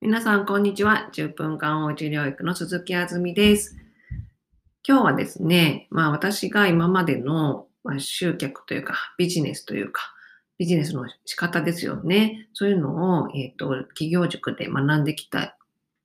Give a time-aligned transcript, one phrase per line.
[0.00, 1.10] 皆さん、こんにちは。
[1.12, 3.76] 10分間おうち療育の鈴木あずみです。
[4.86, 10.14] 今日はですね、まあ私が今までの、ま、集客というか、ビジネスというか、
[10.56, 12.46] ビジネスの仕方ですよね。
[12.52, 15.58] そういうのを、えっ、と、企業塾で学んできた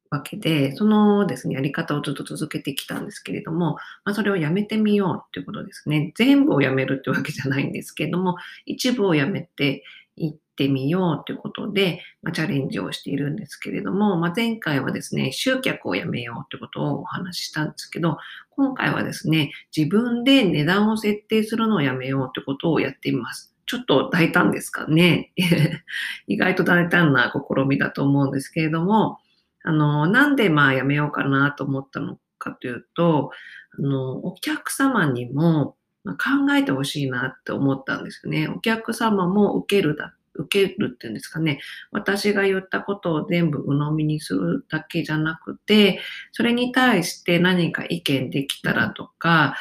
[0.09, 3.75] わけで、そのですね、やり方をずっと続けてきたんですけれども、
[4.05, 6.13] まあ、それをやめてみようということですね。
[6.15, 9.83] 全部をやめるってわけじゃないんですけれども、一部をやめて
[10.15, 18.17] いってみようということで、まあ、チャレンジをしているんですけれども、まあ、前回はですね、集客をやめようということをお話ししたんですけど、
[18.51, 23.53] 今回はですね、自分で値段を設定するのをやめようということをやってみます。
[23.65, 25.31] ちょっと大胆ですかね。
[26.27, 29.19] 意外と大胆な試みだと思うんですけれども、
[29.63, 33.31] あの、なんでまあやめようかなと思ったのかというと、
[33.77, 38.47] あの、お客様にも考えてほしいなって思ったんですよね。
[38.47, 41.59] お客様も受けるだ、受けるっていうんですかね。
[41.91, 45.99] 私が言ったことを全部鵜呑みにするだけじゃなくて、
[46.31, 49.55] それに対して何か意見できたらとか、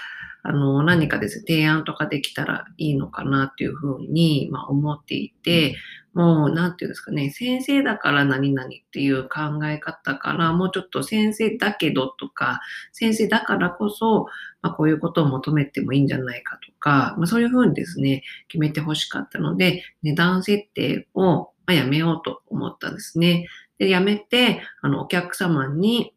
[0.45, 5.77] あの、何かですね、提案とかできたらいいのかなっていうふうに、まあ、思っていて、
[6.15, 12.61] もう、なんていうんですかね、先生だから何々っていう考え方から、もうちょっと先生だけどとか、
[12.93, 14.27] 先生だからこそ、
[14.61, 23.47] まあ、こういうことを求めてもいいんじゃないかとか、まあ、そういうふうにですね、決めてほしかったので、値段設定をやめようと思ったんですね。
[23.79, 26.15] で、やめて、あの、お客様に、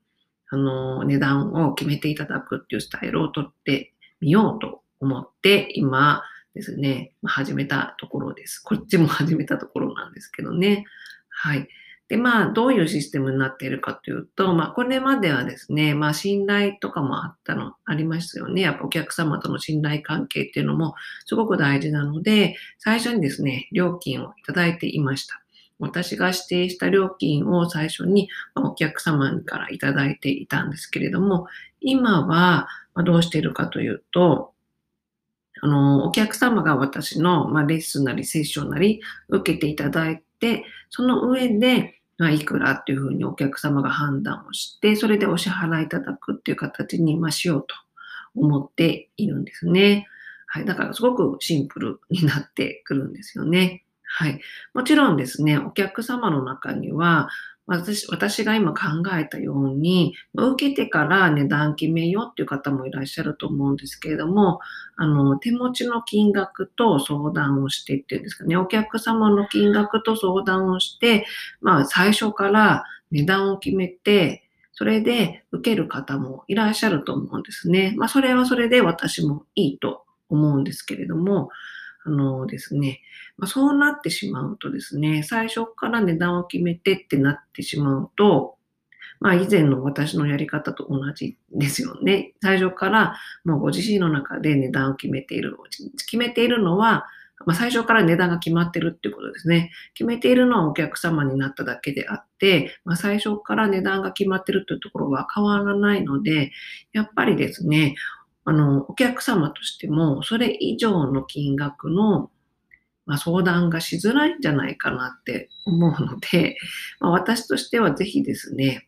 [0.49, 6.21] あの、値段を決めていただくっていうスタイルをとってみようと思って、今
[6.55, 8.59] ですね、始めたところです。
[8.59, 10.85] こっちも始めたところなんですけどね。
[11.29, 11.67] はい。
[12.07, 18.61] で、まあ、どういうシステムになっているかというと、まあ、これまではですね、まあ、信頼とかもあったの、ありますよね。
[18.61, 25.41] やっぱお客様との信頼関係っていうのもすごく大事なので、最初にですね、料金をいただいていました。
[25.79, 31.47] 私が指定した料金を最初にお客様からいただいていたんですけれども、
[31.81, 32.67] 今は
[33.03, 34.53] どうしているかというと、
[35.61, 47.75] あの、お客様が私の、まあ、レッスンなりセッションなり受けていただいて、その上で、まあ、いくらっていうふうにお客様が判断をして、それでお支払いいただくっていう形に、まあ、しようと
[48.35, 50.07] 思っているんですね。
[50.47, 50.65] はい。
[50.65, 53.83] だからすごくシンプルになってくるんですよね。
[54.03, 54.39] はい。
[54.73, 57.27] もちろんですね、お客様の中には、
[57.67, 58.81] 私私が今考
[59.17, 64.59] えたように、受けてから値段決めようっていう方もいらっしゃると思うんですけれども、
[64.97, 71.25] あの、手持ちの金額と相談をしてっていうんですかね、お客様の金額と相談をして、
[71.61, 74.43] まあ、最初から値段を決めて、
[74.73, 77.95] それで受ける方もいらっしゃると思うんですね。
[77.97, 81.49] まあ、それはそれで私もいいと思うんですけれども、
[82.05, 83.01] あのですね、
[83.37, 88.55] まあ、そうなってしまうとですね、最初から値段を決めてってなってしまうと、
[89.19, 92.33] まあ以前の私のやり方と同じですよね。
[92.43, 95.57] 最初からもうご自身の中で値段を決めている。
[95.97, 97.05] 決めているのは、
[97.45, 99.71] まあ、最初から値段が決まってるっていうことですね。
[99.93, 106.51] 決めているのはお客様になっただけであって、まあ、最初から値段が決まってるというところは変わらないので、
[106.93, 107.95] やっぱりですね、
[108.45, 112.29] あの、お客様としても、それ以上の金額の、
[113.07, 116.57] まあ、相談がしづらいんじゃないかなって思うので、
[117.01, 118.87] まあ、私としてはぜひですね、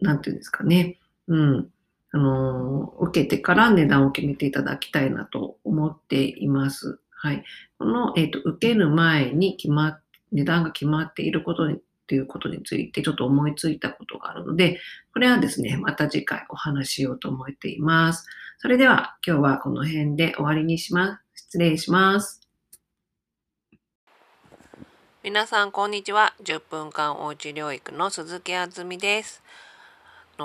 [0.00, 0.98] なんていうんですかね、
[1.28, 1.70] うん、
[2.12, 7.00] あの、受けてから値段を決めていただきたいなと思っています。
[7.10, 7.44] はい。
[7.78, 14.80] この、えっ、ー、と、受ける前に決まっ、値段が決まっていることにっていうことについてちょっと思いついたことがあるので、
[15.12, 18.26] これはですね、また次回お話ししようと思っています。
[18.56, 21.42] それでは今日はこの辺で終わりにします。
[21.42, 22.40] 失礼します。
[25.22, 26.32] 皆さんこんにちは。
[26.42, 29.42] 10分間おうち療育の鈴木あずみです。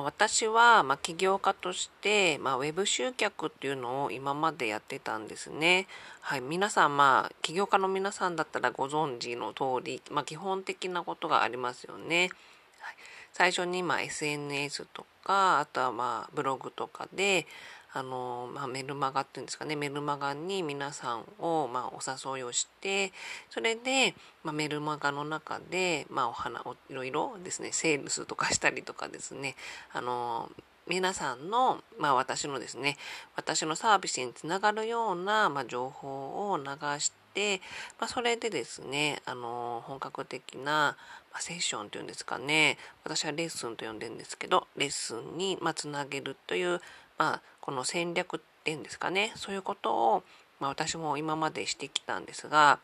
[0.02, 5.88] 私は、まあ、起業家として、まあ、ウェブ集客っていうのを今までやってたんですね。
[6.22, 12.30] はい、皆さん、まあ、起業家の皆さんだったらご存知の通り、まあ、基本的なことがありますよね。
[12.80, 12.96] はい、
[13.34, 17.46] 最初に、まあ、SNS とか、あとは、まあ、ブログとかで、
[17.94, 19.76] あの、まあ、メルマガっていうんですかね。
[19.76, 23.14] メルマガに皆さんを、まあ、お誘いをして
[23.50, 27.70] それで、まあ、メルマガの中で、まあ、お花をいろいろですね。
[27.72, 29.56] セールスとかしたりとかですね。
[29.94, 30.52] あの
[30.86, 32.98] 皆さんの、まあ、私のですね。
[33.36, 36.64] 私のサービスにつながるような、まあ、情報を流
[37.00, 37.62] して、
[38.00, 40.98] まあ、それでですねあの本格的な、
[41.32, 42.78] まあ、セッションというんですかね。
[43.04, 46.82] 私はレッスンと呼んでるんですけどレッスンに、まあ、つなげるという
[47.24, 49.32] まあ、この戦略っていうんですかね。
[49.38, 50.24] そういうことを、
[50.60, 52.80] まあ、私も今までしてきたんですが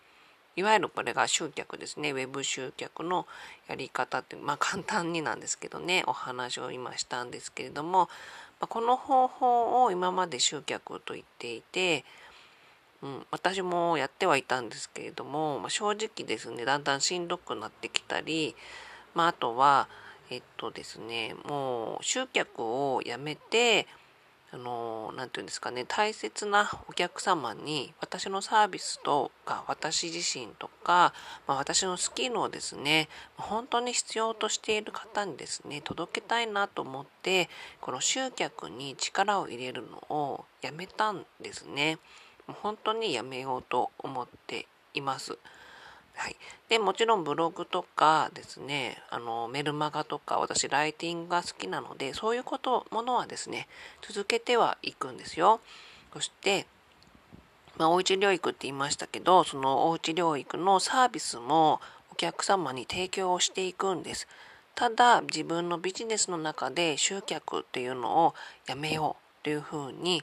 [0.56, 2.12] いわゆるこれが集客ですね。
[2.12, 3.28] ウェブ集客の
[3.68, 6.04] やり方ってまあ簡単になんですけどね。
[6.08, 8.10] お話を今したんですけれども、
[8.62, 12.06] まあ、この方法を今まで集客と言っていて、
[13.04, 18.56] うん、私もやってはいたんですけれども、まあ、正直ですねだんだんしんどくなってきたり、
[19.14, 19.88] まあ、あとは
[20.30, 23.88] えっとですねもう集客をやめて
[24.52, 31.14] あの何て言うんですかね大切なお客様に私のサービスとか私自身とか、
[31.48, 37.48] まあ、私のスキルをですね本当に必要としている方にですね届けたいなと思って
[37.80, 42.00] この集客に力を入れるのをやめたんですね。
[42.64, 45.38] 本当にやめようと思っています。
[46.20, 46.36] はい、
[46.68, 53.70] でもちろんブログとかですねあのメルマガとか私ライティングが好きなのでそういうことものはですね
[54.02, 55.62] 続けてはいくんですよ。
[56.14, 56.68] そして
[57.78, 61.80] まあ、おうち療育って言いましたけどそのおうち療育のサービスも
[62.12, 64.28] お客様に提供をしていくんです。
[64.76, 68.36] ただ自分のビジネスの中で集客っていうのを
[68.68, 70.22] やめようというふうに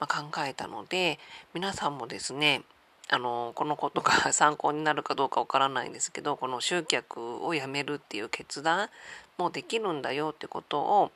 [0.00, 1.18] 考えたので
[1.52, 2.62] 皆さんもですね
[3.10, 8.88] あのこのことが 参考になるかどうかわからないんですけどこの集客をやめるっていう決断
[9.36, 11.12] もできるんだよってことを、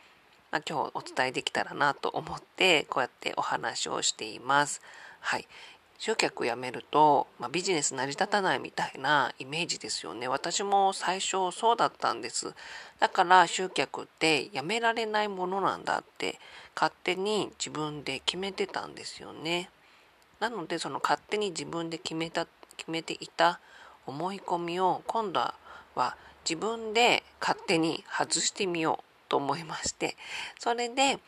[0.50, 4.82] まあ、今日お伝えできたらなと思ってこうやってお話をしています。
[5.20, 5.48] はい、
[5.98, 10.28] 集客やめると、まあ、ビジネス成り立たないみたいなイメージですよね。
[10.28, 12.54] 私も最初そうだったんです。
[13.00, 16.38] だから集客ってやめられないものなんだって
[16.76, 19.70] 勝手に自分で決めてたんですよね。
[20.40, 22.46] なのでその勝手に自分で決めた
[22.76, 23.60] 決めていた
[24.06, 26.16] 思い込みを今度は
[26.48, 30.16] 自分で勝手に外してみようと思いまして
[30.58, 31.18] それで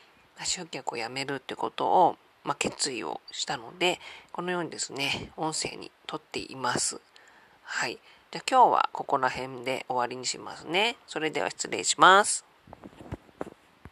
[0.45, 4.01] 集客をやめるってことを、まあ、決意をしたので
[4.33, 7.01] このようにですね音声にとっています。
[7.63, 7.99] はい。
[8.33, 10.97] じゃあ今日はここら辺で終わりにしますね。
[11.07, 12.50] それでは失礼します。